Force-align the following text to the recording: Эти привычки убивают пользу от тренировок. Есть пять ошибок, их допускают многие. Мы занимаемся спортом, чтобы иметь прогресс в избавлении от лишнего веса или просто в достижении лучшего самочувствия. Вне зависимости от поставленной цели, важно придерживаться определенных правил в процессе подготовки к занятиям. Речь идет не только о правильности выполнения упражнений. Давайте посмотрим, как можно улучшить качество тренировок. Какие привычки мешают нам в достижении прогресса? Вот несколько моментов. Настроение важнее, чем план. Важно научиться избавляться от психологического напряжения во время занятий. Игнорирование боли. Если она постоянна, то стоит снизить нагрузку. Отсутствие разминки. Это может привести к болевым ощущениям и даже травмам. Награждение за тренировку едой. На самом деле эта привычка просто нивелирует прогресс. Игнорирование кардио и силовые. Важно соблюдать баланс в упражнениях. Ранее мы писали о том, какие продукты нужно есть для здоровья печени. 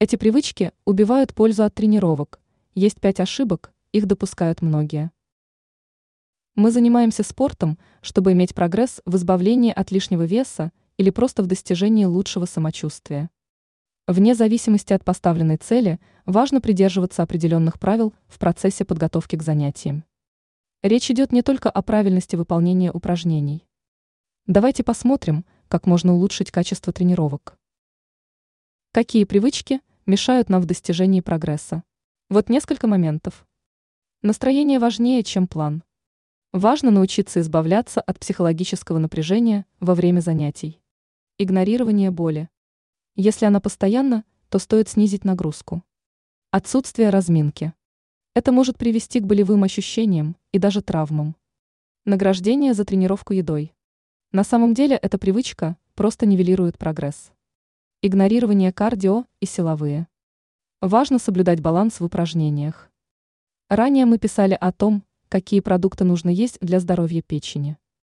Эти 0.00 0.14
привычки 0.14 0.70
убивают 0.84 1.34
пользу 1.34 1.64
от 1.64 1.74
тренировок. 1.74 2.38
Есть 2.76 3.00
пять 3.00 3.18
ошибок, 3.18 3.72
их 3.90 4.06
допускают 4.06 4.62
многие. 4.62 5.10
Мы 6.54 6.70
занимаемся 6.70 7.24
спортом, 7.24 7.80
чтобы 8.00 8.30
иметь 8.30 8.54
прогресс 8.54 9.00
в 9.06 9.16
избавлении 9.16 9.72
от 9.72 9.90
лишнего 9.90 10.22
веса 10.22 10.70
или 10.98 11.10
просто 11.10 11.42
в 11.42 11.46
достижении 11.46 12.04
лучшего 12.04 12.44
самочувствия. 12.44 13.28
Вне 14.06 14.36
зависимости 14.36 14.92
от 14.92 15.04
поставленной 15.04 15.56
цели, 15.56 15.98
важно 16.26 16.60
придерживаться 16.60 17.24
определенных 17.24 17.80
правил 17.80 18.14
в 18.28 18.38
процессе 18.38 18.84
подготовки 18.84 19.34
к 19.34 19.42
занятиям. 19.42 20.04
Речь 20.84 21.10
идет 21.10 21.32
не 21.32 21.42
только 21.42 21.70
о 21.70 21.82
правильности 21.82 22.36
выполнения 22.36 22.92
упражнений. 22.92 23.66
Давайте 24.46 24.84
посмотрим, 24.84 25.44
как 25.66 25.86
можно 25.86 26.14
улучшить 26.14 26.52
качество 26.52 26.92
тренировок. 26.92 27.58
Какие 28.92 29.24
привычки 29.24 29.80
мешают 30.08 30.48
нам 30.48 30.62
в 30.62 30.64
достижении 30.64 31.20
прогресса? 31.20 31.84
Вот 32.30 32.48
несколько 32.48 32.86
моментов. 32.86 33.46
Настроение 34.22 34.78
важнее, 34.78 35.22
чем 35.22 35.46
план. 35.46 35.84
Важно 36.50 36.90
научиться 36.90 37.40
избавляться 37.40 38.00
от 38.00 38.18
психологического 38.18 38.96
напряжения 38.96 39.66
во 39.80 39.94
время 39.94 40.20
занятий. 40.20 40.80
Игнорирование 41.36 42.10
боли. 42.10 42.48
Если 43.16 43.44
она 43.44 43.60
постоянна, 43.60 44.24
то 44.48 44.58
стоит 44.58 44.88
снизить 44.88 45.26
нагрузку. 45.26 45.84
Отсутствие 46.50 47.10
разминки. 47.10 47.74
Это 48.34 48.50
может 48.50 48.78
привести 48.78 49.20
к 49.20 49.26
болевым 49.26 49.62
ощущениям 49.62 50.36
и 50.52 50.58
даже 50.58 50.80
травмам. 50.80 51.36
Награждение 52.06 52.72
за 52.72 52.86
тренировку 52.86 53.34
едой. 53.34 53.74
На 54.32 54.42
самом 54.42 54.72
деле 54.72 54.96
эта 54.96 55.18
привычка 55.18 55.76
просто 55.94 56.24
нивелирует 56.24 56.78
прогресс. 56.78 57.30
Игнорирование 58.00 58.72
кардио 58.72 59.24
и 59.40 59.46
силовые. 59.46 60.06
Важно 60.80 61.18
соблюдать 61.18 61.60
баланс 61.60 61.98
в 61.98 62.04
упражнениях. 62.04 62.92
Ранее 63.68 64.06
мы 64.06 64.18
писали 64.18 64.56
о 64.60 64.70
том, 64.70 65.02
какие 65.28 65.58
продукты 65.58 66.04
нужно 66.04 66.28
есть 66.28 66.60
для 66.60 66.78
здоровья 66.78 67.22
печени. 67.22 67.76